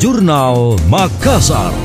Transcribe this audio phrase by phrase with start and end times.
[0.00, 1.76] Jurnal Makassar.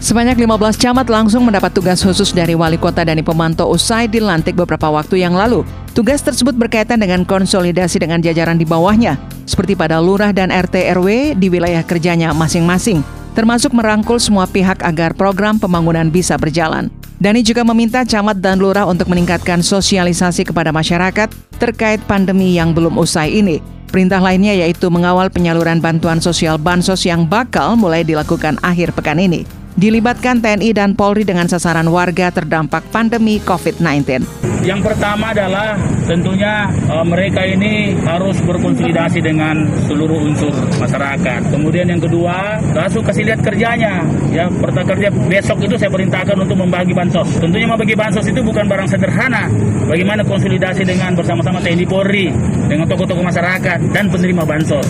[0.00, 4.88] Sebanyak 15 camat langsung mendapat tugas khusus dari wali kota Dani Pemanto usai dilantik beberapa
[4.88, 5.68] waktu yang lalu.
[5.92, 11.36] Tugas tersebut berkaitan dengan konsolidasi dengan jajaran di bawahnya, seperti pada lurah dan RT RW
[11.36, 13.04] di wilayah kerjanya masing-masing,
[13.36, 16.88] termasuk merangkul semua pihak agar program pembangunan bisa berjalan.
[17.24, 23.00] Dani juga meminta camat dan lurah untuk meningkatkan sosialisasi kepada masyarakat terkait pandemi yang belum
[23.00, 23.64] usai ini.
[23.88, 29.63] Perintah lainnya yaitu mengawal penyaluran bantuan sosial bansos yang bakal mulai dilakukan akhir pekan ini
[29.74, 34.22] dilibatkan TNI dan Polri dengan sasaran warga terdampak pandemi COVID-19.
[34.64, 35.76] Yang pertama adalah
[36.08, 40.48] tentunya e, mereka ini harus berkonsolidasi dengan seluruh unsur
[40.80, 41.52] masyarakat.
[41.52, 44.00] Kemudian yang kedua, langsung kasih lihat kerjanya.
[44.32, 47.28] Ya, pertama kerja besok itu saya perintahkan untuk membagi bansos.
[47.36, 49.52] Tentunya membagi bansos itu bukan barang sederhana.
[49.84, 52.32] Bagaimana konsolidasi dengan bersama-sama TNI Polri,
[52.64, 54.88] dengan tokoh-tokoh masyarakat dan penerima bansos.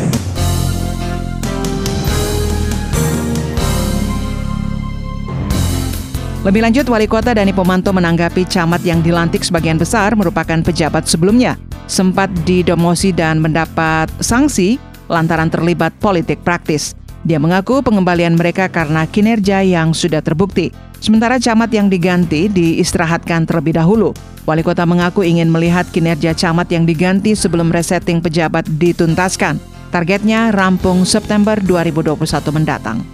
[6.45, 11.57] Lebih lanjut, Wali Kota Dani Pomanto menanggapi camat yang dilantik sebagian besar merupakan pejabat sebelumnya,
[11.89, 14.77] sempat didomosi dan mendapat sanksi
[15.09, 16.93] lantaran terlibat politik praktis.
[17.25, 20.69] Dia mengaku pengembalian mereka karena kinerja yang sudah terbukti.
[21.01, 24.13] Sementara camat yang diganti diistirahatkan terlebih dahulu.
[24.45, 29.57] Wali kota mengaku ingin melihat kinerja camat yang diganti sebelum resetting pejabat dituntaskan.
[29.89, 32.21] Targetnya rampung September 2021
[32.53, 33.14] mendatang.